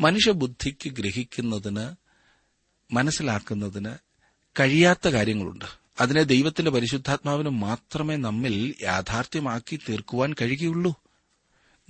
[0.00, 1.94] മനുഷ്യബുദ്ധിക്ക് ഗ്രഹിക്കുന്നതിന്
[2.94, 3.94] മനസ്സിലാക്കുന്നതിന്
[4.60, 5.64] കഴിയാത്ത കാര്യങ്ങളുണ്ട്.
[6.00, 10.94] അതിനെ ദൈവത്തിന്റെ പരിശുദ്ധാത്മാവിന് മാത്രമേ നമ്മിൽ യാഥാർത്ഥ്യമാക്കി തീർക്കുവാൻ കഴിയുകയുള്ളൂ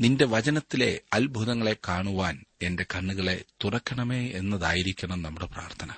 [0.00, 5.90] നിന്റെ വചനത്തിലെ അത്ഭുതങ്ങളെ കാണുവാൻ എന്റെ കണ്ണുകളെ തുറക്കണമേ എന്നതായിരിക്കണം നമ്മുടെ പ്രാർത്ഥന.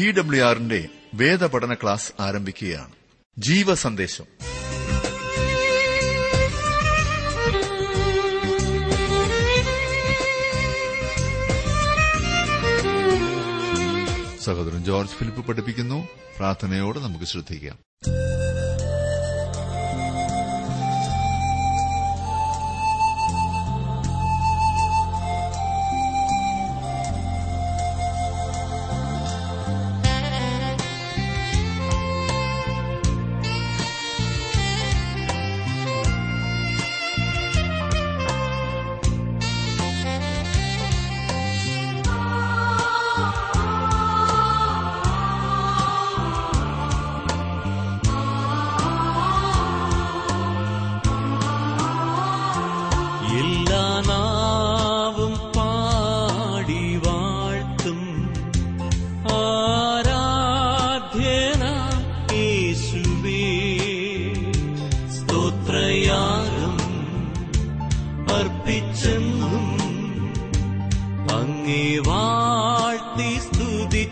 [0.00, 2.90] ടി ഡബ്ല്യു ആറിന്റെ വേദപഠന ക്ലാസ് ആരംഭിക്കുകയാണ്.
[3.38, 4.24] ജീവസന്ദേശം.
[14.42, 16.08] സഹോദരൻ ജോർജ് ഫിലിപ്പ് പഠിപ്പിക്കുന്നു.
[16.38, 17.78] പ്രാർത്ഥനയോടെ നമുക്ക് ശ്രദ്ധിക്കാം.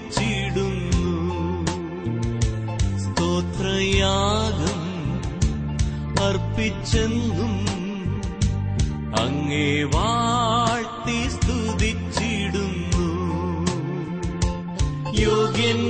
[0.05, 1.13] സ്തുതിച്ചിടുന്നു
[3.03, 4.83] സ്തോത്രയാഗം
[6.27, 7.55] അർപ്പിച്ചെന്നും
[9.23, 13.09] അങ്ങേ വാഴ്ത്തി സ്തുതിച്ചിടുന്നു.
[15.23, 15.81] യോഗ്യൻ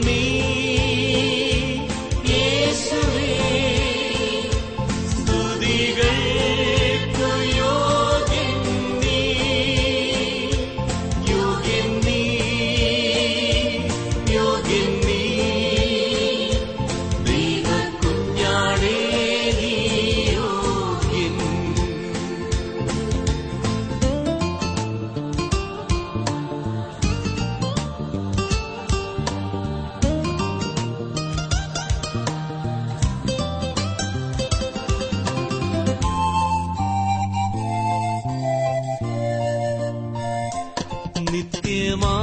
[41.31, 42.14] நித்தியமா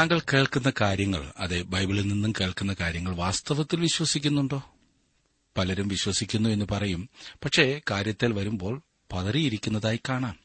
[0.00, 4.74] താങ്കൾ കേൾക്കുന്ന കാര്യങ്ങൾ അതെ ബൈബിളിൽ നിന്നും കേൾക്കുന്ന കാര്യങ്ങൾ വാസ്തവത്തിൽ വിശ്വസിക്കുന്നുണ്ടോ?
[5.56, 7.08] പലരും വിശ്വസിക്കുന്നു എന്ന് പറയും.
[7.44, 8.82] പക്ഷേ കാര്യത്തിൽ വരുമ്പോൾ
[9.12, 10.38] പതറിയിരിക്കുന്നതായി കാണാം.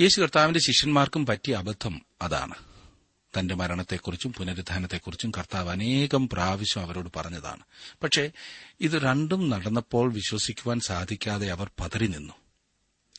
[0.00, 2.54] യേശു കർത്താവിന്റെ ശിഷ്യന്മാർക്കും പറ്റിയ അബദ്ധം അതാണ്.
[3.38, 7.62] തന്റെ മരണത്തെക്കുറിച്ചും പുനരുദ്ധാനത്തെക്കുറിച്ചും കർത്താവ് അനേകം പ്രാവശ്യം അവരോട് പറഞ്ഞതാണ്.
[8.02, 8.30] പക്ഷേ
[8.80, 12.32] ഇത് രണ്ടും നടന്നപ്പോൾ വിശ്വസിക്കുവാൻ സാധിക്കാതെ അവർ പതറി നിന്നു.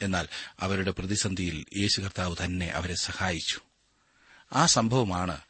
[0.02, 0.28] എന്നാൽ
[0.60, 3.60] അവരുടെ പ്രതിസന്ധിയിൽ യേശു കർത്താവ് തന്നെ അവരെ സഹായിച്ചു.
[4.54, 5.42] ആ സംഭവമാണ്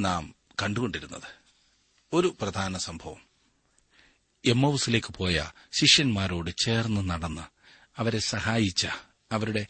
[0.00, 1.42] നാം കണ്ടുകൊണ്ടിരുന്നത്.
[2.12, 3.32] ഒരു പ്രധാന സംഭവം.
[4.44, 7.42] എമ്മൌസിലേക്ക് പോയ ശിഷ്യന്മാരോട് ചേർന്ന് നടന്ന്
[7.96, 8.86] അവരെ സഹായിച്ച
[9.32, 9.66] അവരുടെ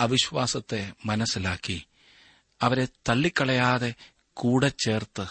[0.00, 1.86] അവിശ്വാസത്തെ മനസ്സിലാക്കി
[2.60, 3.94] അവരെ തള്ളിക്കളയാതെ
[4.34, 5.26] കൂടെ ചേർത്ത്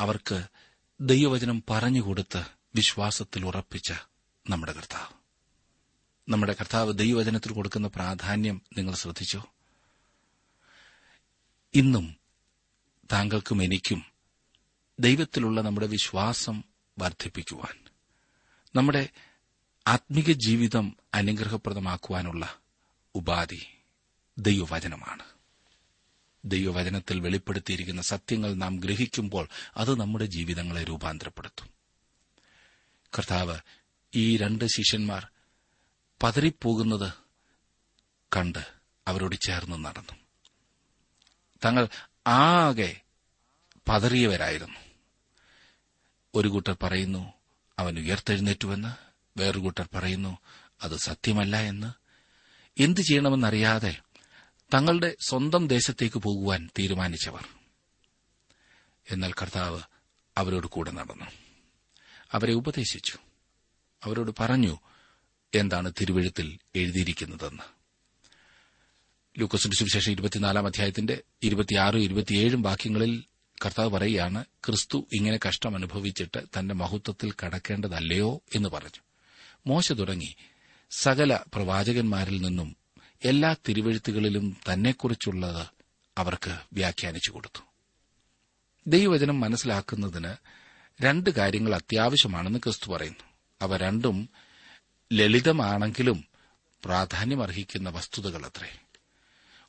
[0.00, 0.44] അവർക്ക്
[1.00, 2.44] ദൈവവചനം പറഞ്ഞുകൊടുത്ത്
[2.74, 3.92] വിശ്വാസത്തിൽ ഉറപ്പിച്ച
[4.50, 5.22] നമ്മുടെ കർത്താവ്.
[6.28, 9.46] നമ്മുടെ കർത്താവ് ദൈവവചനത്തിൽ കൊടുക്കുന്ന പ്രാധാന്യം നിങ്ങൾ ശ്രദ്ധിച്ചോ?
[11.74, 12.16] ഇന്നും
[13.12, 14.04] താങ്കൾക്കും എനിക്കും
[15.00, 16.64] ദൈവത്തിലുള്ള നമ്മുടെ വിശ്വാസം
[16.98, 17.90] വർദ്ധിപ്പിക്കുവാൻ
[18.76, 19.08] നമ്മുടെ
[19.86, 22.58] ആത്മീക ജീവിതം അനുഗ്രഹപ്രദമാക്കുവാനുള്ള
[23.14, 23.66] ഉപാധി
[24.38, 25.22] ദൈവവചനമാണ്.
[26.44, 31.68] ദൈവവചനത്തിൽ വെളിപ്പെടുത്തിയിരിക്കുന്ന സത്യങ്ങൾ നാം ഗ്രഹിക്കുമ്പോൾ അത് നമ്മുടെ ജീവിതങ്ങളെ രൂപാന്തരപ്പെടുത്തും.
[33.18, 33.58] കർത്താവ്
[34.14, 35.26] ഈ രണ്ട് ശിഷ്യന്മാർ
[36.22, 37.12] പതറിപ്പോകുന്നത്
[38.36, 38.72] കണ്ട്
[39.08, 40.21] അവരോട് ചേർന്ന് നടന്നു.
[41.64, 41.88] തങ്ങൾ
[42.26, 43.00] ആകെ
[43.88, 44.78] പതറിയവരായിരുന്നു.
[46.34, 47.32] ഒരു കൂട്ടർ പറയുന്നു
[47.78, 48.94] അവൻ ഉയർത്തെഴുന്നേറ്റുവെന്ന്.
[49.38, 50.38] വേറൊരു കൂട്ടർ പറയുന്നു
[50.82, 51.92] അത് സത്യമല്ല എന്ന്.
[52.82, 54.00] എന്തു ചെയ്യണമെന്നറിയാതെ
[54.74, 57.48] തങ്ങളുടെ സ്വന്തം ദേശത്തേക്ക് പോകുവാൻ തീരുമാനിച്ചവർ.
[59.10, 59.80] എന്നാൽ കർത്താവ്
[60.38, 61.24] അവരോട് കൂടെ നടന്നു.
[62.32, 63.18] അവരെ ഉപദേശിച്ചു.
[64.04, 64.78] അവരോട് പറഞ്ഞു
[65.54, 67.81] എന്താണ് തിരുവഴുത്തിൽ എഴുതിയിരിക്കുന്നതെന്ന്?
[69.38, 73.24] ലൂക്കോസിന്റെ സുവിശേഷം ഇരുപത്തിനാലാം അധ്യായത്തിന്റെ ഇരുപത്തിയാറും ഇരുപത്തിയേഴും വാക്യങ്ങളിൽ
[73.64, 78.40] കർത്താവ് പറയുകയാണ് ക്രിസ്തു ഇങ്ങനെ കഷ്ടം അനുഭവിച്ചിട്ട് തന്റെ മഹത്വത്തിൽ കടക്കേണ്ടതല്ലയോ?
[78.54, 79.00] എന്ന് പറഞ്ഞു.
[79.66, 80.36] മോശ തുടങ്ങി
[80.90, 82.76] സകല പ്രവാചകന്മാരിൽ നിന്നും
[83.24, 85.66] എല്ലാ തിരുവഴുത്തുകളിലും തന്നെക്കുറിച്ചുള്ളത്
[86.18, 87.60] അവർക്ക് വ്യാഖ്യാനിച്ചു കൊടുത്തു.
[88.86, 90.34] ദൈവവചനം മനസ്സിലാക്കുന്നതിന്
[91.02, 93.24] രണ്ട് കാര്യങ്ങൾ അത്യാവശ്യമാണെന്ന് ക്രിസ്തു പറയുന്നു.
[93.62, 94.28] അവ രണ്ടും
[95.12, 96.24] ലളിതമാണെങ്കിലും
[96.84, 98.78] പ്രാധാന്യമർഹിക്കുന്ന വസ്തുതകളത്രേ.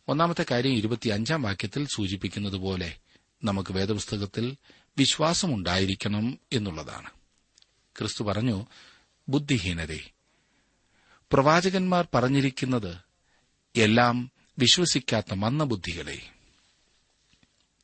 [0.08, 3.00] ഒന്നാമത്തെ കാര്യം ഇരുപത്തിയഞ്ചാം വാക്യത്തിൽ സൂചിപ്പിക്കുന്നതുപോലെ
[3.44, 4.58] നമുക്ക് വേദപുസ്തകത്തിൽ
[4.98, 7.10] വിശ്വാസമുണ്ടായിരിക്കണം എന്നുള്ളതാണ്.
[7.98, 8.66] ക്രിസ്തു പറഞ്ഞു
[9.30, 10.12] ബുദ്ധിഹീനരെ
[11.34, 12.98] പ്രവാചകന്മാർ പറഞ്ഞിരിക്കുന്നത്
[13.76, 16.30] എല്ലാം വിശ്വസിക്കാത്ത മന്ദബുദ്ധികളെ.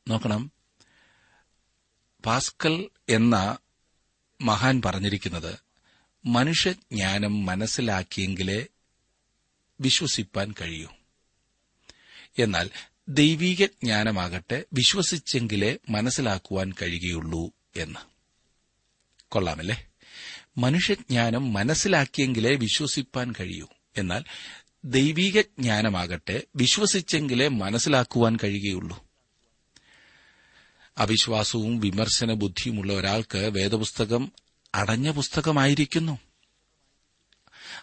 [0.08, 0.52] നോക്കണം
[2.26, 3.58] പാസ്കൽ എന്ന
[4.40, 5.58] മഹാൻ പറഞ്ഞിരിക്കുന്നത്
[6.26, 8.66] മനുഷ്യജ്ഞാനം മനസ്സിലാക്കിയെങ്കിലേ
[9.80, 10.99] വിശ്വസിപ്പാൻ കഴിയൂ.
[12.38, 12.70] എന്നാൽ
[13.08, 18.00] ദൈവീക ജ്ഞാനമാകട്ടെ വിശ്വസിച്ചെങ്കിലേ മനസ്സിലാക്കുവാൻ കഴിയുകയുള്ളൂ എന്ന്.
[19.28, 19.86] കൊള്ളാമല്ലേ?
[20.58, 23.68] മനുഷ്യജ്ഞാനം മനസ്സിലാക്കിയെങ്കിലേ വിശ്വസിപ്പാൻ കഴിയൂ.
[23.96, 24.24] എന്നാൽ
[24.84, 29.06] ദൈവീക ജ്ഞാനമാകട്ടെ വിശ്വസിച്ചെങ്കിലേ മനസ്സിലാക്കുവാൻ കഴിയുകയുള്ളൂ.
[30.98, 34.32] അവിശ്വാസവും വിമർശന ബുദ്ധിയുമുള്ള ഒരാൾക്ക് വേദപുസ്തകം
[34.74, 36.18] അടഞ്ഞ പുസ്തകമായിരിക്കുന്നു.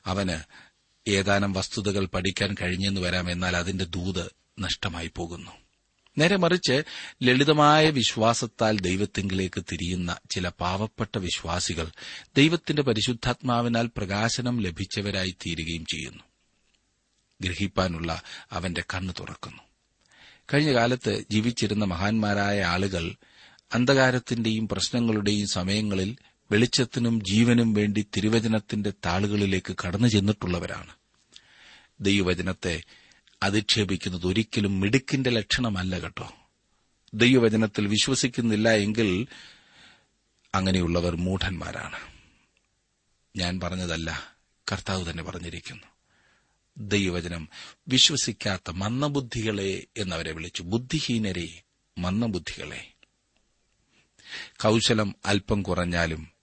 [0.05, 0.66] അവന്
[1.07, 5.51] ഏതാനും വസ്തുതകൾ പഠിക്കാൻ കഴിഞ്ഞെന്ന് വരാം എന്നാൽ അതിന്റെ ദൂത് നഷ്ടമായി പോകുന്നു.
[6.17, 6.83] നേരെ മറിച്ച്
[7.23, 11.91] ലളിതമായ വിശ്വാസത്താൽ ദൈവത്തിങ്കിലേക്ക് തിരിയുന്ന ചില പാവപ്പെട്ട വിശ്വാസികൾ
[12.37, 16.23] ദൈവത്തിന്റെ പരിശുദ്ധാത്മാവിനാൽ പ്രകാശനം ലഭിച്ചവരായി തീരുകയും ചെയ്യുന്നു.
[17.41, 18.21] ഗ്രഹിപ്പാനുള്ള
[18.51, 19.61] അവന്റെ കണ്ണ് തുറക്കുന്നു.
[20.53, 23.15] കഴിഞ്ഞ കാലത്ത് ജീവിച്ചിരുന്ന മഹാന്മാരായ ആളുകൾ
[23.75, 26.15] അന്ധകാരത്തിന്റെയും പ്രശ്നങ്ങളുടെയും സമയങ്ങളിൽ
[26.51, 30.95] വെളിച്ചത്തിനും ജീവനും വേണ്ടി തിരുവചനത്തിന്റെ താളുകളിലേക്ക് കടന്നു ചെന്നിട്ടുള്ളവരാണ്.
[32.01, 32.83] ദൈവവചനത്തെ
[33.43, 36.33] അധിക്ഷേപിക്കുന്നത് ഒരിക്കലും മിടുക്കിന്റെ ലക്ഷണമല്ല കേട്ടോ.
[37.13, 39.27] ദൈവവചനത്തിൽ വിശ്വസിക്കുന്നില്ല എങ്കിൽ
[40.55, 41.97] അങ്ങനെയുള്ളവർ മൂഢന്മാരാണ്.
[43.35, 44.37] ഞാൻ പറഞ്ഞതല്ല
[44.71, 45.87] കർത്താവ് തന്നെ പറഞ്ഞിരിക്കുന്നു.
[46.77, 47.49] ദൈവവചനം
[47.87, 50.63] വിശ്വസിക്കാത്ത മന്ദബുദ്ധികളെ എന്നവരെ വിളിച്ചു.
[50.63, 51.63] ബുദ്ധിഹീനരെ
[51.97, 52.93] മന്ദബുദ്ധികളെ.
[54.63, 56.36] കൌശലം അല്പം കുറഞ്ഞാലും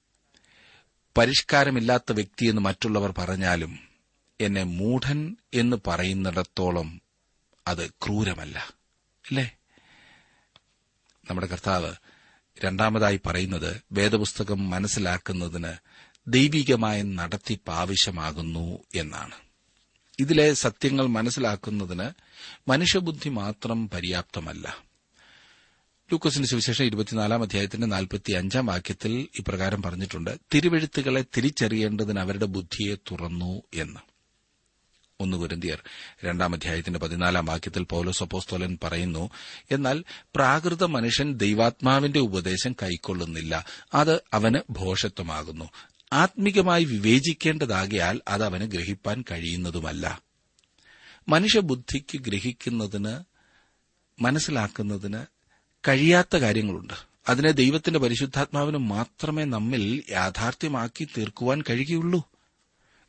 [1.18, 3.78] പരിഷ്കാരമില്ലാത്ത വ്യക്തിയെന്ന് മറ്റുള്ളവർ പറഞ്ഞാലും
[4.40, 7.00] എന്നെ മൂഢൻ എന്ന് പറയുന്നിടത്തോളം
[7.66, 8.58] അത് ക്രൂരമല്ല.
[9.30, 9.56] അല്ലേ?
[11.30, 11.94] നമ്മുടെ കർത്താവ്
[12.64, 15.72] രണ്ടാമതായി പറയുന്നത് വേദപുസ്തകം മനസ്സിലാക്കുന്നതിന്
[16.28, 19.34] ദൈവികമായ നടത്തിപ്പ് ആവശ്യമാകുന്നു എന്നാണ്.
[20.18, 22.10] ഇതിലെ സത്യങ്ങൾ മനസ്സിലാക്കുന്നതിന്
[22.68, 24.84] മനുഷ്യബുദ്ധി മാത്രം പര്യാപ്തമല്ല.
[26.12, 30.38] ലൂക്കോസിന്റെ സുവിശേഷം ഇരുപത്തിനാലാം അധ്യായത്തിന്റെ നാൽപ്പത്തി അഞ്ചാം വാക്യത്തിൽ ഇപ്രകാരം പറഞ്ഞിട്ടുണ്ട്.
[30.54, 34.00] തിരുവെഴുത്തുകളെ തിരിച്ചറിയേണ്ടതിന് അവരുടെ ബുദ്ധിയെ തുറന്നു എന്ന്.
[35.20, 35.82] ഒന്ന് ഗുരുന്തിയർ
[36.24, 39.30] രണ്ടാം അധ്യായത്തിന്റെ പതിനാലാം വാക്യത്തിൽ പൌലോസ് അപ്പോസ്തോലൻ പറയുന്നു
[39.70, 43.64] എന്നാൽ പ്രാകൃത മനുഷ്യൻ ദൈവാത്മാവിന്റെ ഉപദേശം കൈക്കൊള്ളുന്നില്ല.
[43.94, 45.70] അത് അവന് ഭോഷത്വമാകുന്നു.
[46.12, 50.22] ആത്മികമായി വിവേചിക്കേണ്ടതാകിയാൽ അത് അവന് ഗ്രഹിപ്പാൻ കഴിയുന്നതുമല്ല.
[51.28, 53.20] മനുഷ്യബുദ്ധിക്ക് ഗ്രഹിക്കുന്നതിന്
[54.22, 55.33] മനസ്സിലാക്കുന്നതിന്
[55.88, 56.94] കഴിയാത്ത കാര്യങ്ങളുണ്ട്.
[57.28, 62.22] അതിനെ ദൈവത്തിന്റെ പരിശുദ്ധാത്മാവിന് മാത്രമേ നമ്മിൽ യാഥാർത്ഥ്യമാക്കി തീർക്കുവാൻ കഴിയുള്ളൂ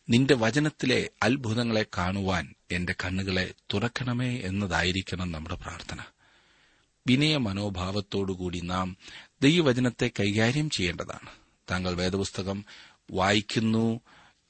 [0.10, 6.02] നിന്റെ വചനത്തിലെ അത്ഭുതങ്ങളെ കാണുവാൻ എന്റെ കണ്ണുകളെ തുറക്കണമേ എന്നതായിരിക്കണം നമ്മുടെ പ്രാർത്ഥന.
[7.08, 8.98] വിനയ മനോഭാവത്തോടുകൂടി നാം
[9.42, 11.30] ദൈവവചനത്തെ കൈകാര്യം ചെയ്യേണ്ടതാണ്.
[11.72, 12.66] താങ്കൾ വേദപുസ്തകം
[13.12, 14.00] വായിക്കുന്നു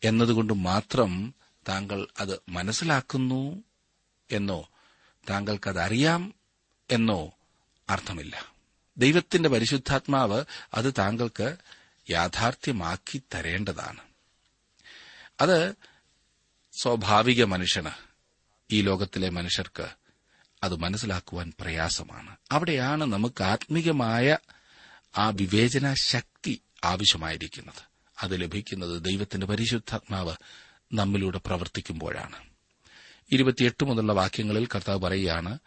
[0.03, 1.33] എന്നതുകൊണ്ട് മാത്രം
[1.67, 3.63] താങ്കൾ അത് മനസ്സിലാക്കുന്നു
[4.31, 4.69] എന്നോ
[5.29, 6.33] താങ്കൾക്കതറിയാം
[6.91, 7.31] എന്നോ
[7.89, 8.53] അർത്ഥമില്ല.
[8.97, 11.55] ദൈവത്തിന്റെ പരിശുദ്ധാത്മാവ് അത് താങ്കൾക്ക്
[12.09, 13.99] യാഥാർത്ഥ്യമാക്കി തരേണ്ടതാണ്.
[15.41, 15.75] അത്
[16.81, 17.89] സ്വാഭാവിക മനുഷ്യന്
[18.71, 19.87] ഈ ലോകത്തിലെ മനുഷ്യർക്ക്
[20.63, 22.35] അത് മനസ്സിലാക്കുവാൻ പ്രയാസമാണ്.
[22.51, 24.37] അവിടെയാണ് നമുക്ക് ആത്മീകമായ
[25.17, 27.83] ആ വിവേചന ശക്തി ആവശ്യമായിരിക്കുന്നത്.
[28.23, 30.35] അത് ലഭിക്കുന്നത് ദൈവത്തിന്റെ പരിശുദ്ധാത്മാവ്
[30.93, 32.35] നമ്മിലൂടെ പ്രവർത്തിക്കുമ്പോഴാണ്.
[33.31, 35.59] ഇരുപത്തിയെട്ട് മുതലുള്ള വാക്യങ്ങളിൽ കർത്താവ് പറയുകയാണ്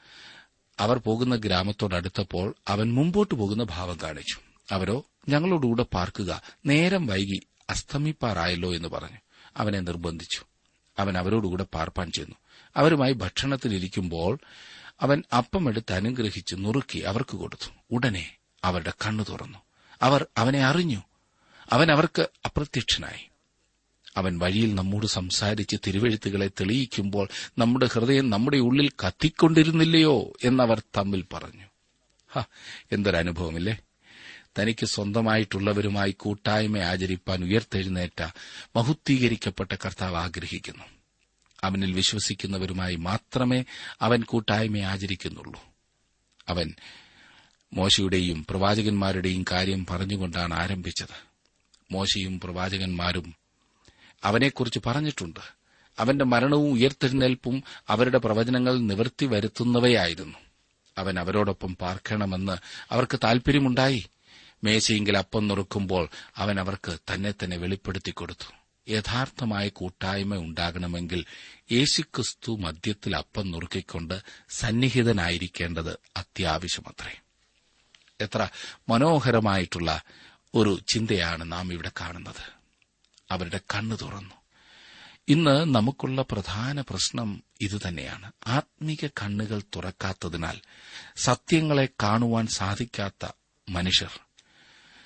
[0.80, 4.36] അവർ പോകുന്ന ഗ്രാമത്തോടടുത്തപ്പോൾ അവൻ മുമ്പോട്ട് പോകുന്ന ഭാവം കാണിച്ചു.
[4.72, 9.16] അവരോ ഞങ്ങളോടുകൂടെ പാർക്കുക നേരം വൈകി അസ്തമിപ്പാറായല്ലോ എന്ന് പറഞ്ഞു.
[9.56, 10.42] അവനെ നിർബന്ധിച്ചു.
[10.98, 12.34] അവൻ അവരോടുകൂടെ പാർപ്പാൻ ചെന്നു.
[12.76, 14.38] അവരുമായി ഭക്ഷണത്തിലിരിക്കുമ്പോൾ
[15.00, 17.70] അവൻ അപ്പമെടുത്ത് അനുഗ്രഹിച്ച് നുറുക്കി അവർക്ക് കൊടുത്തു.
[17.90, 19.58] ഉടനെ അവരുടെ കണ്ണു തുറന്നു.
[20.02, 21.02] അവർ അവനെ അറിഞ്ഞു.
[21.72, 23.27] അവൻ അവർക്ക് അപ്രത്യക്ഷനായി.
[24.18, 31.64] അവൻ വഴിയിൽ നമ്മോട് സംസാരിച്ച് തിരുവഴുത്തുകളെ തെളിയിക്കുമ്പോൾ നമ്മുടെ ഹൃദയം നമ്മുടെ ഉള്ളിൽ കത്തിക്കൊണ്ടിരുന്നില്ലയോ എന്നവർ തമ്മിൽ പറഞ്ഞു.
[32.92, 33.78] എന്തൊരനുഭവമില്ലേ?
[34.58, 38.22] തനിക്ക് സ്വന്തമായിട്ടുള്ളവരുമായി കൂട്ടായ്മ ആചരിപ്പാൻ ഉയർത്തെഴുന്നേറ്റ
[38.76, 40.84] മഹുദ്ധീകരിക്കപ്പെട്ട കർത്താവ് ആഗ്രഹിക്കുന്നു.
[41.64, 43.64] അവനിൽ വിശ്വസിക്കുന്നവരുമായി മാത്രമേ
[44.00, 45.64] അവൻ കൂട്ടായ്മ ആചരിക്കുന്നുള്ളൂ.
[46.48, 46.74] അവൻ
[47.72, 51.28] മോശയുടെയും പ്രവാചകന്മാരുടെയും കാര്യം പറഞ്ഞുകൊണ്ടാണ് ആരംഭിച്ചത്.
[51.90, 53.34] മോശയും പ്രവാചകന്മാരും
[54.24, 55.40] അവനെക്കുറിച്ച് പറഞ്ഞിട്ടുണ്ട്.
[55.98, 60.38] അവന്റെ മരണവും ഉയർത്തെഴുന്നേൽപ്പും അവരുടെ പ്രവചനങ്ങൾ നിവർത്തി വരുത്തുന്നവയായിരുന്നു.
[60.98, 62.58] അവൻ അവരോടൊപ്പം പാർക്കണമെന്ന്
[62.90, 64.08] അവർക്ക് താൽപര്യമുണ്ടായി.
[64.64, 68.52] മേശയെങ്കിൽ അപ്പം നുറുക്കുമ്പോൾ അവൻ അവർക്ക് തന്നെ തന്നെ വെളിപ്പെടുത്തി കൊടുത്തു.
[68.90, 71.24] യഥാർത്ഥമായ കൂട്ടായ്മ ഉണ്ടാകണമെങ്കിൽ
[71.72, 77.20] യേശുക്രിസ്തു മദ്യത്തിൽ അപ്പം നുറുക്കിക്കൊണ്ട് സന്നിഹിതനായിരിക്കേണ്ടത് അത്യാവശ്യമത്രേ.
[78.20, 78.48] എത്ര
[78.88, 80.02] മനോഹരമായിട്ടുള്ള
[80.54, 82.57] ഒരു ചിന്തയാണ് നാം ഇവിടെ കാണുന്നത്.
[83.30, 84.34] അവരുടെ കണ്ണു തുറന്നു.
[85.28, 88.32] ഇന്ന് നമുക്കുള്ള പ്രധാന പ്രശ്നം ഇതുതന്നെയാണ്.
[88.46, 90.60] ആത്മീക കണ്ണുകൾ തുറക്കാത്തതിനാൽ
[91.16, 93.30] സത്യങ്ങളെ കാണുവാൻ സാധിക്കാത്ത
[93.68, 94.20] മനുഷ്യർ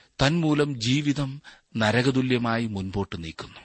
[0.07, 1.43] തന്മൂലം ജീവിതം
[1.77, 3.61] നരകതുല്യമായി മുൻപോട്ട് നീക്കുന്നു.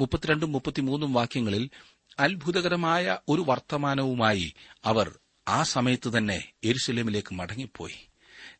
[0.00, 1.70] മുപ്പത്തിരണ്ടും മുപ്പത്തിമൂന്നും വാക്യങ്ങളിൽ
[2.18, 8.08] അത്ഭുതകരമായ ഒരു വർത്തമാനവുമായി അവർ ആ സമയത്ത് തന്നെ എരുസലേമിലേക്ക് മടങ്ങിപ്പോയി.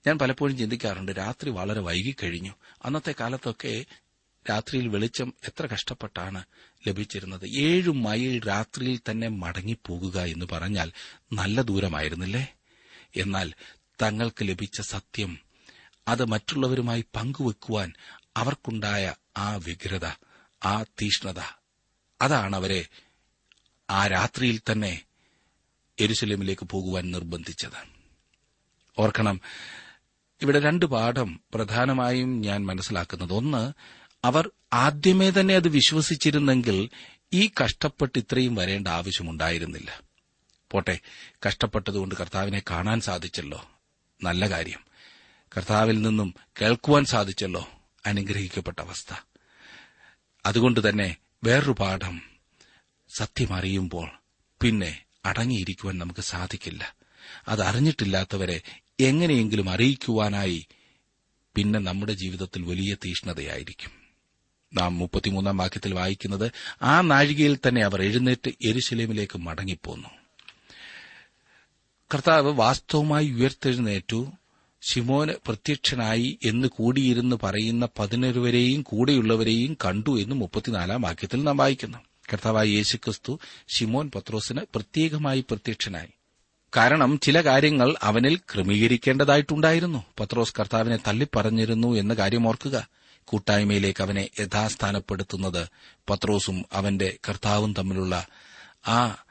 [0.07, 2.53] ഞാൻ പലപ്പോഴും ചിന്തിക്കാറുണ്ട് രാത്രി വളരെ വൈകി കഴിഞ്ഞു
[2.85, 3.85] അന്നത്തെ കാലത്തൊക്കെ
[4.51, 6.45] രാത്രിയിൽ വെളിച്ചം എത്ര കഷ്ടപ്പെട്ടാണ്
[6.87, 7.47] ലഭിച്ചിരുന്നത്.
[7.47, 10.93] ഏഴു മൈൽ രാത്രിയിൽ തന്നെ മടങ്ങിപ്പോകുക എന്ന് പറഞ്ഞാൽ
[11.33, 12.55] നല്ല ദൂരമായിരുന്നില്ലേ?
[13.17, 13.55] എന്നാൽ
[14.03, 15.39] തങ്ങൾക്ക് ലഭിച്ച സത്യം
[16.09, 17.93] അത് മറ്റുള്ളവരുമായി പങ്കുവെക്കുവാൻ
[18.37, 20.07] അവർക്കുണ്ടായ ആ വ്യഗ്രത
[20.65, 21.39] ആ തീഷ്ണത
[22.21, 22.87] അതാണ് അവരെ
[23.91, 25.03] ആ രാത്രിയിൽ തന്നെ
[26.01, 27.95] എരുസലേമിലേക്ക് പോകുവാൻ നിർബന്ധിച്ചത്.
[28.99, 29.41] ഓർക്കണം
[30.43, 33.33] ഇവിടെ രണ്ട് പാഠം പ്രധാനമായും ഞാൻ മനസ്സിലാക്കുന്നത്.
[33.33, 33.73] ഒന്ന്
[34.25, 36.89] അവർ ആദ്യമേ തന്നെ അത് വിശ്വസിച്ചിരുന്നെങ്കിൽ
[37.33, 40.03] ഈ കഷ്ടപ്പെട്ട് ഇത്രയും വരേണ്ട ആവശ്യമുണ്ടായിരുന്നില്ല.
[40.71, 41.01] പോട്ടെ
[41.49, 43.71] കഷ്ടപ്പെട്ടതുകൊണ്ട് കർത്താവിനെ കാണാൻ സാധിച്ചല്ലോ.
[44.23, 44.85] നല്ല കാര്യം.
[45.57, 47.69] കർത്താവിൽ നിന്നും കേൾക്കുവാൻ സാധിച്ചല്ലോ
[48.07, 49.15] അനുഗ്രഹിക്കപ്പെട്ട അവസ്ഥ.
[50.47, 52.23] അതുകൊണ്ട് തന്നെ വേറൊരു പാഠം
[53.17, 54.11] സത്യമറിയുമ്പോൾ
[54.63, 56.97] പിന്നെ അടങ്ങിയിരിക്കുവാൻ നമുക്ക് സാധിക്കില്ല.
[57.49, 58.63] അത് അറിഞ്ഞിട്ടില്ലാത്തവരെ
[59.01, 60.67] എങ്ങനെയെങ്കിലും അറിയിക്കുവാനായി
[61.55, 64.04] പിന്നെ നമ്മുടെ ജീവിതത്തിൽ വലിയ തീഷ്ണതയായിരിക്കും.
[64.75, 66.53] നാം മുപ്പത്തിമൂന്നാം വാക്യത്തിൽ വായിക്കുന്നത്
[66.83, 70.09] ആ നാഴികയിൽ തന്നെ അവർ എഴുന്നേറ്റ് എരുശലേമിലേക്ക് മടങ്ങിപ്പോന്നു.
[72.15, 74.33] കർത്താവ് വാസ്തവമായി ഉയർത്തെഴുന്നേറ്റു
[74.83, 81.99] ശിമോന് പ്രത്യക്ഷനായി എന്ന് കൂടിയിരുന്ന് പറയുന്ന പതിനൊരുവരെയും കൂടെയുള്ളവരെയും കണ്ടു എന്ന് മുപ്പത്തിനാലാം വാക്യത്തിൽ നാം വായിക്കുന്നു.
[82.33, 83.39] കർത്താവായ യേശുക്രിസ്തു
[83.69, 86.09] ശിമോൻ പത്രോസിന് പ്രത്യേകമായി പ്രത്യക്ഷനായി.
[86.77, 90.05] കാരണം ചില കാര്യങ്ങൾ അവനിൽ ക്രമീകരിക്കേണ്ടതായിട്ടുണ്ടായിരുന്നു.
[90.21, 92.89] പത്രോസ് കർത്താവിനെ തള്ളിപ്പറഞ്ഞിരുന്നു എന്ന കാര്യം ഓർക്കുക.
[93.25, 95.69] കൂട്ടായ്മയിലേക്ക് അവനെ യഥാസ്ഥാനപ്പെടുത്തുന്നത്
[96.11, 98.27] പത്രോസും അവന്റെ കർത്താവും തമ്മിലുള്ള
[98.89, 99.25] ആ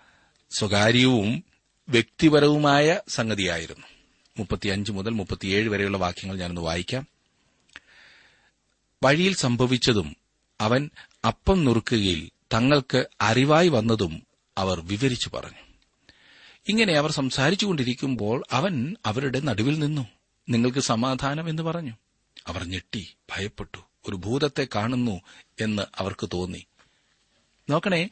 [0.57, 1.43] സ്വകാര്യവും
[1.89, 3.87] വ്യക്തിപരവുമായ സംഗതിയായിരുന്നു.
[4.39, 7.07] മുപ്പത്തിയഞ്ച് മുതൽ മുപ്പത്തിയേഴ് വരെയുള്ള വാക്യങ്ങൾ ഞാനൊന്ന് വായിക്കാം.
[9.03, 10.15] വഴിയിൽ സംഭവിച്ചതും
[10.61, 10.89] അവൻ
[11.27, 14.23] അപ്പം നുറുക്കുകയിൽ തങ്ങൾക്ക് അറിവായി വന്നതും
[14.57, 15.63] അവർ വിവരിച്ചു പറഞ്ഞു.
[16.67, 20.07] ഇങ്ങനെ അവർ സംസാരിച്ചുകൊണ്ടിരിക്കുമ്പോൾ അവൻ അവരുടെ നടുവിൽ നിന്നു.
[20.49, 21.93] നിങ്ങൾക്ക് സമാധാനം എന്ന് പറഞ്ഞു.
[22.47, 23.77] അവർ ഞെട്ടി ഭയപ്പെട്ടു.
[24.09, 25.21] ഒരു ഭൂതത്തെ കാണുന്നു
[25.61, 26.65] എന്ന് അവർക്ക് തോന്നി.
[27.69, 28.09] നോക്കണേ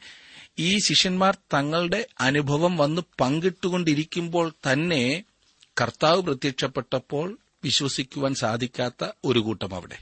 [0.58, 5.24] ഈ ശിഷ്യന്മാർ തങ്ങളുടെ അനുഭവം വന്ന് പങ്കിട്ടുകൊണ്ടിരിക്കുമ്പോൾ തന്നെ
[5.80, 9.98] കർത്താവ് പ്രത്യക്ഷപ്പെട്ടപ്പോൾ വിശ്വസിക്കുവാൻ സാധിക്കാത്ത ഒരു കൂട്ടം അവിടെ.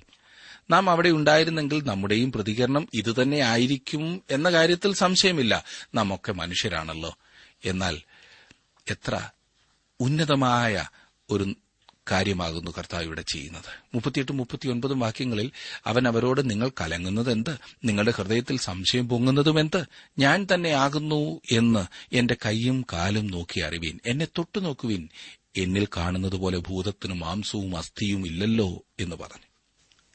[0.70, 5.64] നാം അവിടെ ഉണ്ടായിരുന്നെങ്കിൽ നമ്മുടെയും പ്രതികരണം ഇതുതന്നെ ആയിരിക്കും എന്ന കാര്യത്തിൽ സംശയമില്ല.
[5.94, 7.16] നമ്മൊക്കെ മനുഷ്യരാണല്ലോ.
[7.64, 8.00] എന്നാൽ
[8.90, 9.30] എത്ര
[10.00, 10.88] ഉന്നതമായ
[11.30, 11.54] ഒരു
[12.10, 13.94] കാര്യമാകുന്നു കർത്താവ് ഇവിടെ ചെയ്യുന്നത്.
[13.94, 15.50] മുപ്പത്തിയെട്ടും മുപ്പത്തിയൊൻപതും വാക്യങ്ങളിൽ
[15.86, 19.84] അവൻ അവരോട് നിങ്ങൾ കലങ്ങുന്നത് എന്ത് നിങ്ങളുടെ ഹൃദയത്തിൽ സംശയം പൊങ്ങുന്നതും എന്ത്
[20.18, 23.98] ഞാൻ തന്നെ ആകുന്നു എന്ന് എന്റെ കൈയും കാലും നോക്കി അറിവീൻ.
[24.06, 25.08] എന്നെ തൊട്ടു നോക്കുവിൻ.
[25.56, 29.50] എന്നിൽ കാണുന്നതുപോലെ ഭൂതത്തിനും മാംസവും അസ്ഥിയും ഇല്ലല്ലോ എന്ന് പറഞ്ഞു.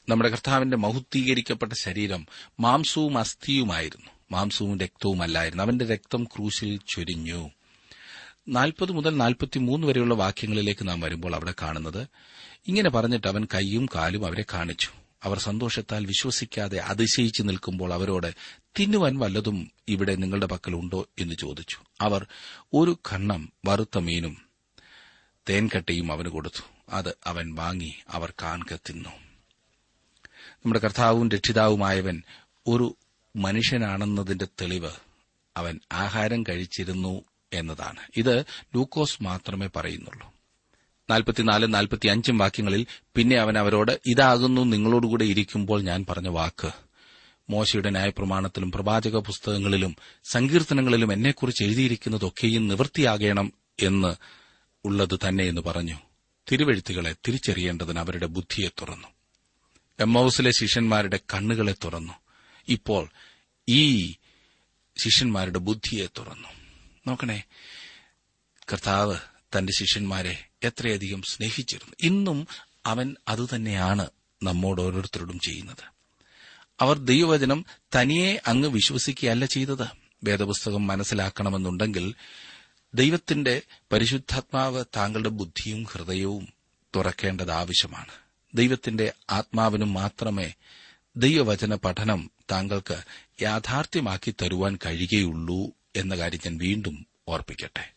[0.08, 2.26] നമ്മുടെ കർത്താവിന്റെ മഹുദ്ധീകരിക്കപ്പെട്ട ശരീരം
[2.60, 4.10] മാംസവും അസ്ഥിയുമായിരുന്നു.
[4.32, 5.62] മാംസവും രക്തവുമല്ലായിരുന്നു.
[5.62, 7.50] അവന്റെ രക്തം ക്രൂശിൽ ചൊരിഞ്ഞു.
[8.48, 12.08] നാൽപ്പത് മുതൽ നാൽപ്പത്തിമൂന്ന് വരെയുള്ള വാക്യങ്ങളിലേക്ക് നാം വരുമ്പോൾ അവിടെ കാണുന്നത്
[12.68, 14.88] ഇങ്ങനെ പറഞ്ഞിട്ട് അവൻ കൈയും കാലും അവരെ കാണിച്ചു.
[15.22, 18.34] അവർ സന്തോഷത്താൽ വിശ്വസിക്കാതെ അതിശയിച്ചു നിൽക്കുമ്പോൾ അവരോട്
[18.80, 21.76] തിന്നുവാൻ വല്ലതും ഇവിടെ നിങ്ങളുടെ പക്കലുണ്ടോ എന്ന് ചോദിച്ചു.
[22.00, 22.26] അവർ
[22.74, 24.36] ഒരു ഖണ്ണം വറുത്ത മീനും
[25.48, 26.62] തേൻകട്ടയും അവന് കൊടുത്തു.
[26.88, 29.08] അത് അവൻ വാങ്ങി അവർ കാൺക തിന്നു.
[30.50, 32.22] നമ്മുടെ കർത്താവും രക്ഷിതാവുമായവൻ
[32.66, 32.96] ഒരു
[33.36, 34.90] മനുഷ്യനാണെന്നതിന്റെ തെളിവ്
[35.56, 37.22] അവൻ ആഹാരം കഴിച്ചിരുന്നു
[37.52, 38.00] എന്നതാണ്.
[38.16, 38.40] ഇത്
[38.74, 40.34] ലൂക്കോസ് മാത്രമേ പറയുന്നുള്ളൂ.
[41.10, 46.70] നാൽപ്പത്തിനാലും നാൽപ്പത്തിയഞ്ചും വാക്യങ്ങളിൽ പിന്നെ അവൻ അവരോട് ഇതാകുന്നു നിങ്ങളോടുകൂടെ ഇരിക്കുമ്പോൾ ഞാൻ പറഞ്ഞ വാക്ക്.
[47.50, 49.96] മോശയുടെ ന്യായപ്രമാണത്തിലും പ്രവാചക പുസ്തകങ്ങളിലും
[50.30, 54.14] സങ്കീർത്തനങ്ങളിലും എന്നെക്കുറിച്ച് എഴുതിയിരിക്കുന്നതൊക്കെയും നിവൃത്തിയാകണം എന്ന്
[54.84, 55.98] ഉള്ളത് തന്നെയെന്ന് പറഞ്ഞു.
[56.52, 59.08] തിരുവെഴുത്തുകളെ തിരിച്ചറിയേണ്ടതിന് അവരുടെ ബുദ്ധിയെ തുറന്നു.
[60.00, 62.12] എമ്മൌസിലെ ശിഷ്യന്മാരുടെ കണ്ണുകളെ തുറന്നു.
[62.68, 63.08] ഇപ്പോൾ
[63.68, 64.14] ഈ
[64.98, 66.65] ശിഷ്യന്മാരുടെ ബുദ്ധിയെ തുറന്നു.
[67.06, 67.42] നോക്കണേ
[68.72, 69.16] കർത്താവ്
[69.58, 71.96] തന്റെ ശിഷ്യന്മാരെ എത്രയധികം സ്നേഹിച്ചിരുന്നു.
[72.00, 72.46] ഇന്നും
[72.86, 74.10] അവൻ അതുതന്നെയാണ്
[74.42, 75.92] നമ്മോട് ഓരോരുത്തരോടും ചെയ്യുന്നത്.
[76.80, 77.64] അവർ ദൈവവചനം
[77.94, 79.86] തനിയെ അങ്ങ് വിശ്വസിക്കുകയല്ല ചെയ്തത്.
[80.24, 82.14] വേദപുസ്തകം മനസ്സിലാക്കണമെന്നുണ്ടെങ്കിൽ
[82.94, 86.48] ദൈവത്തിന്റെ പരിശുദ്ധാത്മാവ് താങ്കളുടെ ബുദ്ധിയും ഹൃദയവും
[86.96, 88.12] തുറക്കേണ്ടത് ആവശ്യമാണ്.
[88.54, 90.52] ദൈവത്തിന്റെ ആത്മാവിനും മാത്രമേ
[91.16, 93.02] ദൈവവചന പഠനം താങ്കൾക്ക്
[93.42, 97.96] യാഥാർത്ഥ്യമാക്കി തരുവാൻ കഴിയുകയുള്ളൂ എന്ന കാര്യം ഞാൻ വീണ്ടും ഓർപ്പിക്കട്ടെ.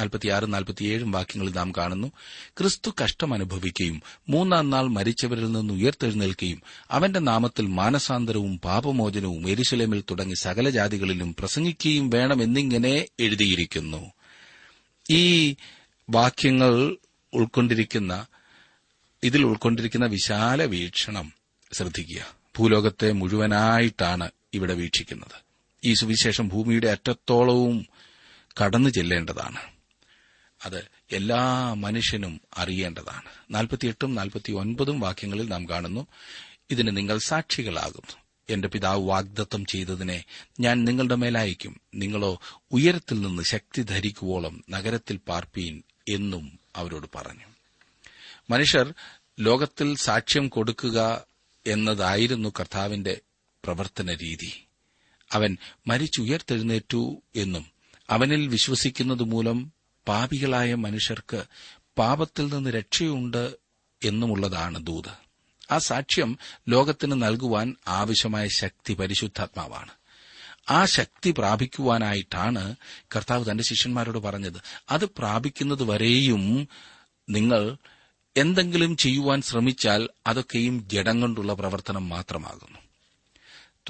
[0.00, 2.12] നാൽപ്പത്തിയാറും നാൽപ്പത്തിയേഴും വാക്യങ്ങളിൽ നാം കാണുന്നു
[2.58, 10.70] ക്രിസ്തു കഷ്ടം അനുഭവിക്കുകയും മൂന്നാം നാൾ മരിച്ചവരിൽ നിന്ന് ഉയർത്തെഴുന്നേൽക്കുകയും അവന്റെ നാമത്തിൽ മാനസാന്തരവും പാപമോചനവും എരിശിലേമിൽ തുടങ്ങി സകല
[10.70, 14.12] ജാതികളിലും പ്രസംഗിക്കുകയും വേണമെന്നിങ്ങനെ എഴുതിയിരിക്കുന്നു.
[15.10, 15.56] ഈ
[16.10, 16.96] വാക്യങ്ങൾ
[17.34, 18.26] ഉൾക്കൊണ്ടിരിക്കുന്ന
[19.22, 21.32] ഇതിൽ ഉൾക്കൊണ്ടിരിക്കുന്ന വിശാല വീക്ഷണം
[21.72, 22.36] ശ്രദ്ധിക്കുക.
[22.58, 25.49] ഭൂലോകത്തെ മുഴുവനായിട്ടാണ് ഇവിടെ വീക്ഷിക്കുന്നത്.
[25.84, 27.86] ഈ സുവിശേഷം ഭൂമിയുടെ അറ്റത്തോളവും
[28.64, 29.58] കടന്നു ചെല്ലേണ്ടതാണ്.
[30.64, 33.22] അത് എല്ലാ മനുഷ്യനും അറിയേണ്ടതാണ്.
[33.50, 36.06] നാൽപ്പത്തിയെട്ടും നാൽപ്പത്തി ഒൻപതും വാക്യങ്ങളിൽ നാം കാണുന്നു
[36.70, 38.16] ഇതിന് നിങ്ങൾ സാക്ഷികളാകുന്നു.
[38.50, 40.24] എന്റെ പിതാവ് വാഗ്ദത്തം ചെയ്തതിനെ
[40.60, 42.40] ഞാൻ നിങ്ങളുടെ മേലയക്കും നിങ്ങളോ
[42.72, 45.82] ഉയരത്തിൽ നിന്ന് ശക്തി ധരിക്കുവോളം നഗരത്തിൽ പാർപ്പീൻ
[46.14, 47.44] എന്നും അവരോട് പറഞ്ഞു.
[48.50, 48.94] മനുഷ്യർ
[49.40, 51.24] ലോകത്തിൽ സാക്ഷ്യം കൊടുക്കുക
[51.66, 53.20] എന്നതായിരുന്നു കർത്താവിന്റെ
[53.64, 54.64] പ്രവർത്തന രീതി
[55.32, 57.66] അവൻ മരിച്ചുയർത്തെഴുന്നേറ്റു എന്നും
[58.10, 59.72] അവനിൽ വിശ്വസിക്കുന്നത് മൂലം
[60.08, 61.42] പാപികളായ മനുഷ്യർക്ക്
[61.98, 63.54] പാപത്തിൽ നിന്ന് രക്ഷയുണ്ട്
[64.04, 65.30] എന്നുമുള്ളതാണ് ദൂത്.
[65.72, 66.38] ആ സാക്ഷ്യം
[66.68, 69.90] ലോകത്തിന് നൽകുവാൻ ആവശ്യമായ ശക്തി പരിശുദ്ധാത്മാവാണ്.
[70.70, 72.76] ആ ശക്തി പ്രാപിക്കുവാനായിട്ടാണ്
[73.16, 74.62] കർത്താവ് തന്റെ ശിഷ്യന്മാരോട് പറഞ്ഞത്.
[74.90, 76.68] അത് പ്രാപിക്കുന്നതുവരെയും
[77.30, 77.76] നിങ്ങൾ
[78.36, 82.78] എന്തെങ്കിലും ചെയ്യുവാൻ ശ്രമിച്ചാൽ അതൊക്കെയും ജഡം കൊണ്ടുള്ള പ്രവർത്തനം മാത്രമാകുന്നു.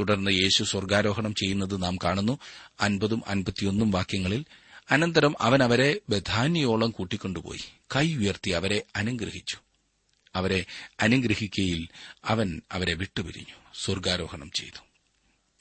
[0.00, 2.38] തുടർന്ന് യേശു സ്വർഗാരോഹണം ചെയ്യുന്നത് നാം കാണുന്നു.
[2.80, 4.44] അൻപതും അൻപത്തിയൊന്നും വാക്യങ്ങളിൽ
[4.90, 7.60] അനന്തരം അവൻ അവരെ ബഥാനിയോളം കൂട്ടിക്കൊണ്ടുപോയി.
[7.96, 9.56] കൈ ഉയർത്തി അവരെ അനുഗ്രഹിച്ചു.
[10.34, 10.64] അവരെ
[11.00, 11.88] അനുഗ്രഹിക്കയിൽ
[12.24, 13.54] അവൻ അവരെ വിട്ടുപിരിഞ്ഞു.
[13.84, 14.84] സ്വർഗാരോഹണം ചെയ്തു.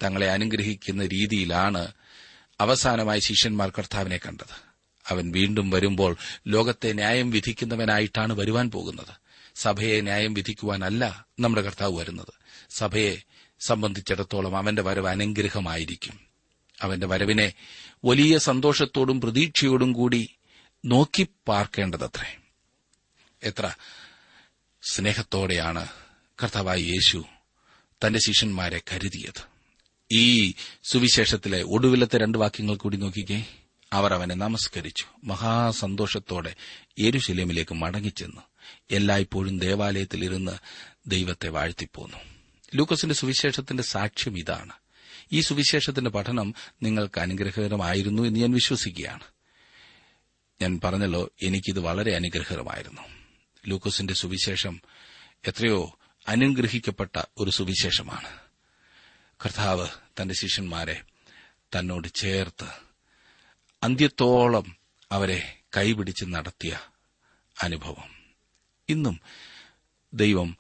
[0.03, 1.91] തങ്ങളെ അനുഗ്രഹിക്കുന്ന രീതിയിലാണ്
[2.59, 4.69] അവസാനമായി ശിഷ്യന്മാർ കർത്താവിനെ കണ്ടത്.
[5.07, 9.15] അവൻ വീണ്ടും വരുമ്പോൾ ലോകത്തെ ന്യായം വിധിക്കുന്നവനായിട്ടാണ് വരുവാൻ പോകുന്നത്.
[9.55, 12.33] സഭയെ ന്യായം വിധിക്കുവാനല്ല നമ്മുടെ കർത്താവ് വരുന്നത്.
[12.69, 13.17] സഭയെ
[13.59, 16.19] സംബന്ധിച്ചിടത്തോളം അവന്റെ വരവ് അനുഗ്രഹമായിരിക്കും.
[16.81, 17.53] അവന്റെ വരവിനെ
[18.05, 20.29] വലിയ സന്തോഷത്തോടും പ്രതീക്ഷയോടും കൂടി
[20.85, 22.37] നോക്കി പാർക്കേണ്ടതത്രേ.
[23.43, 23.71] എത്ര
[24.91, 25.87] സ്നേഹത്തോടെയാണ്
[26.43, 27.25] കർത്താവായി യേശു
[28.07, 29.43] തന്റെ ശിഷ്യന്മാരെ കരുതിയത്.
[30.11, 33.45] ഈ സുവിശേഷത്തിലെ ഒടുവിലത്തെ രണ്ട് വാക്യങ്ങൾ കൂടി നോക്കിക്കേ.
[33.93, 35.05] അവർ അവനെ നമസ്കരിച്ചു.
[35.23, 36.55] മഹാസന്തോഷത്തോടെ
[36.99, 38.41] യേരുശലേമിലേക്ക് മടങ്ങിച്ചെന്നു.
[38.91, 40.51] എല്ലായ്പ്പോഴും ദേവാലയത്തിലിരുന്ന്
[41.07, 42.38] ദൈവത്തെ വാഴ്ത്തിപ്പോന്നു.
[42.75, 44.73] ലൂക്കസിന്റെ സുവിശേഷത്തിന്റെ സാക്ഷ്യം ഇതാണ്.
[45.31, 46.53] ഈ സുവിശേഷത്തിന്റെ പഠനം
[46.83, 49.23] നിങ്ങൾക്ക് അനുഗ്രഹകരമായിരുന്നു എന്ന് ഞാൻ വിശ്വസിക്കുകയാണ്.
[50.61, 53.01] ഞാൻ പറഞ്ഞല്ലോ എനിക്കിത് വളരെ അനുഗ്രഹകരമായിരുന്നു.
[53.67, 54.81] ലൂക്കസിന്റെ സുവിശേഷം
[55.47, 58.39] എത്രയോ അനുഗ്രഹിക്കപ്പെട്ട ഒരു സുവിശേഷമാണ്.
[59.45, 59.87] കർത്താവ്
[60.21, 61.01] തന്റെ ശിഷ്യന്മാരെ
[61.47, 62.67] തന്നോട് ചേർത്ത്
[63.83, 64.77] അന്ത്യത്തോളം
[65.11, 66.79] അവരെ കൈപിടിച്ച് നടത്തിയ
[67.63, 68.33] അനുഭവം.
[68.89, 69.19] ഇന്നും
[70.13, 70.57] ദൈവം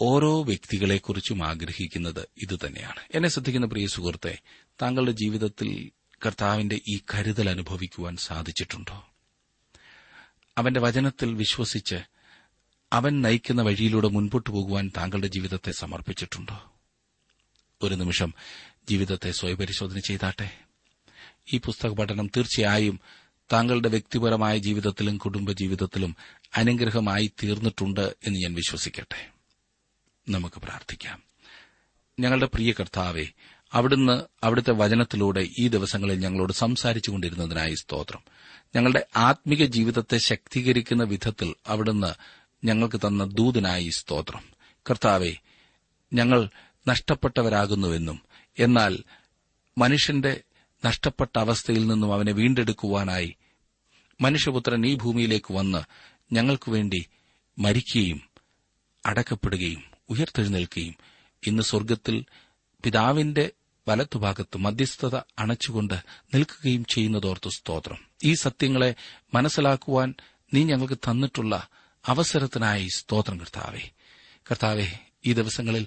[0.00, 3.00] ഓരോ വ്യക്തികളെക്കുറിച്ചും ആഗ്രഹിക്കുന്നത് ഇതുതന്നെയാണ്.
[3.14, 4.38] എന്നെ ശ്രദ്ധിക്കുന്ന പ്രിയ സുഹൃത്തെ
[4.82, 5.90] താങ്കളുടെ ജീവിതത്തിൽ
[6.26, 9.08] കർത്താവിന്റെ ഈ കരുതൽ അനുഭവിക്കുവാൻ സാധിച്ചിട്ടുണ്ടോ?
[10.58, 11.94] അവന്റെ വചനത്തിൽ വിശ്വസിച്ച്
[12.92, 16.72] അവൻ നയിക്കുന്ന വഴിയിലൂടെ മുൻപോട്ടു പോകുവാൻ താങ്കളുടെ ജീവിതത്തെ സമർപ്പിച്ചിട്ടുണ്ടോ?
[17.82, 18.34] ഒരു നിമിഷം
[18.90, 20.58] ജീവിതത്തെ സ്വയപരിശോധന ചെയ്താട്ടെ.
[21.52, 23.00] ഈ പുസ്തക പഠനം തീർച്ചയായും
[23.52, 26.16] താങ്കളുടെ വ്യക്തിപരമായ ജീവിതത്തിലും കുടുംബജീവിതത്തിലും
[26.56, 29.35] അനുഗ്രഹമായി തീർന്നിട്ടുണ്ട് എന്ന് ഞാൻ വിശ്വസിക്കട്ടെ.
[30.28, 31.22] നമുക്ക് പ്രാർത്ഥിക്കാം.
[32.20, 33.24] ഞങ്ങളുടെ പ്രിയ കർത്താവെ
[33.72, 38.22] അവിടുന്ന് അവിടുത്തെ വചനത്തിലൂടെ ഈ ദിവസങ്ങളിൽ ഞങ്ങളോട് സംസാരിച്ചു കൊണ്ടിരുന്നതിനായി സ്തോത്രം.
[38.76, 42.14] ഞങ്ങളുടെ ആത്മീക ജീവിതത്തെ ശക്തീകരിക്കുന്ന വിധത്തിൽ അവിടുന്ന്
[42.66, 44.42] ഞങ്ങൾക്ക് തന്ന ദൂതനായി സ്തോത്രം.
[44.90, 45.32] കർത്താവെ
[46.12, 46.50] ഞങ്ങൾ
[46.88, 48.20] നഷ്ടപ്പെട്ടവരാകുന്നുവെന്നും
[48.58, 48.98] എന്നാൽ
[49.78, 50.40] മനുഷ്യന്റെ
[50.86, 53.36] നഷ്ടപ്പെട്ട അവസ്ഥയിൽ നിന്നും അവനെ വീണ്ടെടുക്കുവാനായി
[54.20, 55.78] മനുഷ്യപുത്രൻ ഈ ഭൂമിയിലേക്ക് വന്ന്
[56.34, 57.06] ഞങ്ങൾക്കുവേണ്ടി
[57.58, 58.22] മരിക്കുകയും
[59.06, 60.94] അടക്കപ്പെടുകയും ഉയർത്തെഴുന്നേൽക്കുകയും
[61.46, 62.24] ഇന്ന് സ്വർഗത്തിൽ
[62.84, 63.50] പിതാവിന്റെ
[63.88, 65.94] വലത്തുഭാഗത്ത് മധ്യസ്ഥത അണച്ചുകൊണ്ട്
[66.34, 67.98] നിൽക്കുകയും ചെയ്യുന്നതോർത്ത് സ്തോത്രം.
[68.24, 68.94] ഈ സത്യങ്ങളെ
[69.34, 70.14] മനസ്സിലാക്കുവാൻ
[70.54, 71.68] നീ ഞങ്ങൾക്ക് തന്നിട്ടുള്ള
[72.06, 73.90] അവസരത്തിനായി സ്തോത്രം കർത്താവെ.
[74.50, 74.88] കർത്താവെ
[75.26, 75.86] ഈ ദിവസങ്ങളിൽ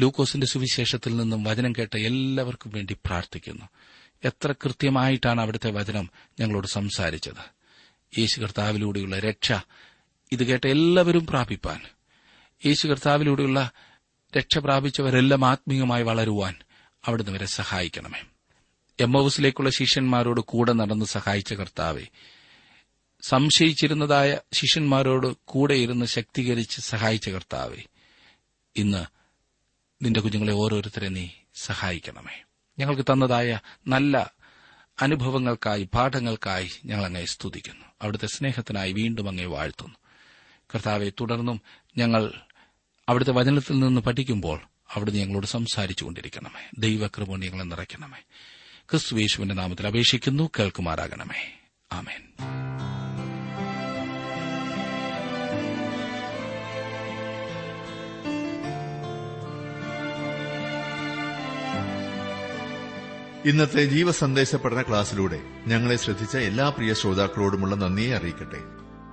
[0.00, 3.64] ലൂക്കോസിന്റെ സുവിശേഷത്തിൽ നിന്നും വചനം കേട്ട എല്ലാവർക്കും വേണ്ടി പ്രാർത്ഥിക്കുന്നു.
[4.24, 7.56] എത്ര കൃത്യമായിട്ടാണ് അവിടുത്തെ വചനം ഞങ്ങളോട് സംസാരിച്ചത്.
[8.18, 9.52] യേശു കർത്താവിലൂടെയുള്ള രക്ഷ
[10.32, 11.80] ഇത് കേട്ട എല്ലാവരും പ്രാപിപ്പാൻ
[12.66, 13.70] യേശു കർത്താവിലൂടെയുള്ള
[14.36, 16.54] രക്ഷ പ്രാപിച്ചവരെല്ലാം ആത്മീയമായി വളരുവാൻ
[17.04, 18.22] അവിടുന്ന് വരെ സഹായിക്കണമേ.
[19.00, 22.02] എമ്മൌസിലേക്കുള്ള ശിഷ്യന്മാരോട് കൂടെ നടന്ന് സഹായിച്ച കർത്താവെ
[23.22, 27.76] സംശയിച്ചിരുന്നതായ ശിഷ്യന്മാരോട് കൂടെ ഇരുന്ന് ശക്തീകരിച്ച് സഹായിച്ച കർത്താവെ
[28.76, 29.06] ഇന്ന്
[30.04, 32.42] നിന്റെ കുഞ്ഞുങ്ങളെ ഓരോരുത്തരെ നീ സഹായിക്കണമേ.
[32.78, 34.30] ഞങ്ങൾക്ക് തന്നതായ നല്ല
[35.02, 37.86] അനുഭവങ്ങൾക്കായി പാഠങ്ങൾക്കായി ഞങ്ങൾ അങ്ങേ സ്തുതിക്കുന്നു.
[38.02, 39.94] അവിടുത്തെ സ്നേഹത്തിനായി വീണ്ടും അങ്ങേ വാഴ്ത്തുന്നു.
[40.74, 41.62] കർത്താവെ തുടർന്നും
[41.98, 42.32] ഞങ്ങൾ
[43.08, 44.60] അവിടുത്തെ വചനത്തിൽ നിന്ന് പഠിക്കുമ്പോൾ
[44.94, 46.70] അവിടുന്ന് ഞങ്ങളോട് സംസാരിച്ചുകൊണ്ടിരിക്കണമേ.
[46.78, 48.18] ദൈവകൃപ ഞങ്ങളെ നിറയ്ക്കണമേ.
[48.90, 51.60] ക്രിസ്തു യേശുവിന്റെ നാമത്തിൽ അപേക്ഷിക്കുന്നു കേൾക്കുമാറാകണമേ.
[51.92, 52.22] ആമേൻ.
[63.44, 68.85] ഇന്നത്തെ ജീവസന്ദേശ പഠന ക്ലാസ്സിലൂടെ ഞങ്ങളെ ശ്രദ്ധിച്ച എല്ലാ പ്രിയ ശ്രോതാക്കളോടുമുള്ള നന്ദിയെ അറിയിക്കട്ടെ.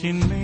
[0.00, 0.39] she made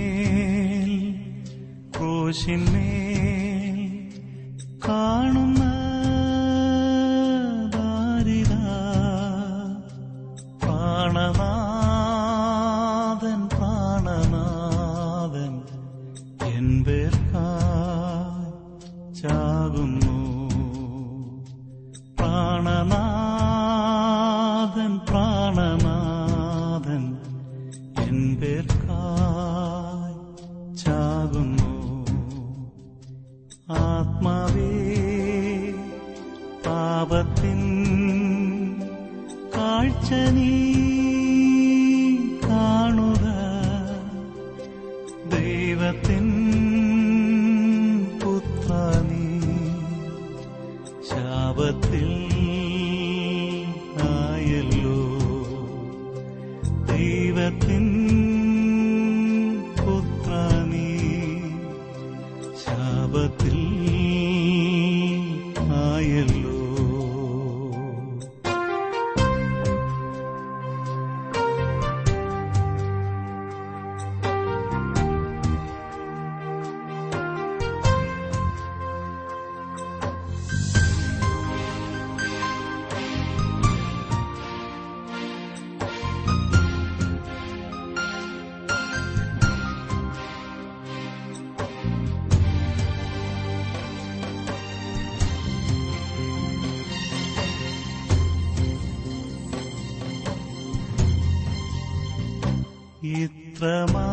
[103.58, 104.08] ചിത്രമാ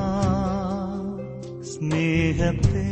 [1.71, 2.82] സ്നേഹത്തെ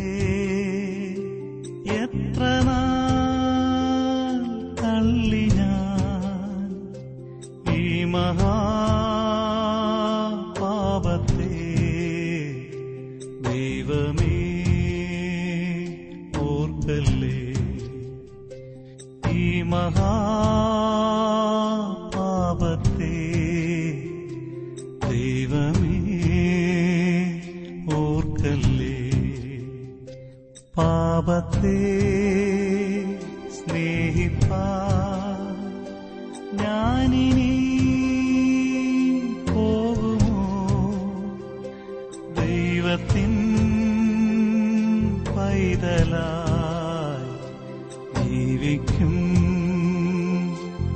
[48.32, 49.14] ജീവിക്കും.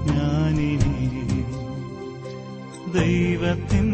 [0.10, 0.93] ഞാനിനി
[3.00, 3.88] ദൈവത്തിൻ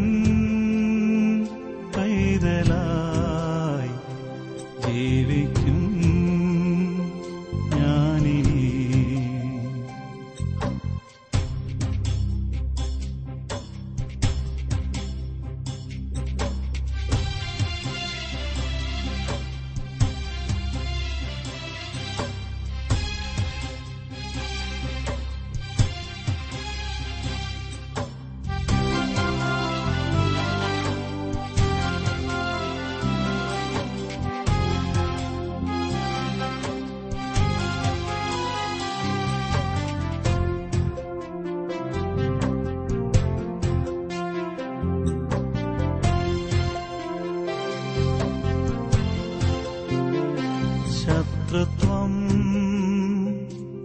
[51.52, 52.12] ശത്രുത്വം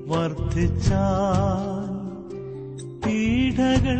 [0.07, 1.89] വർദ്ധിച്ചാൽ
[3.03, 3.99] പീഡകൾ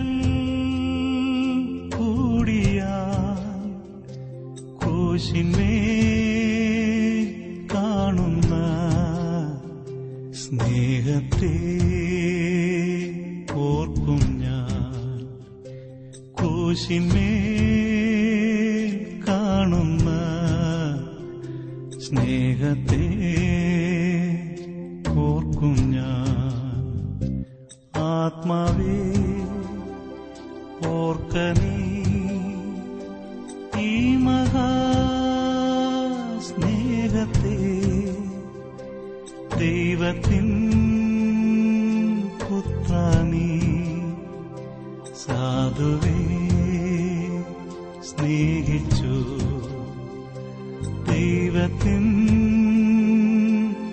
[51.70, 52.04] സ്വർഗത്തിൻ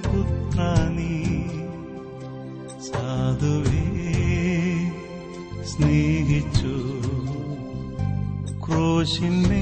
[0.05, 0.59] പുത്ര
[0.97, 1.15] നീ
[2.87, 3.83] സാധുവേ
[5.71, 6.75] സ്നേഹിച്ചു
[8.65, 9.54] ക്രോശിന്റെ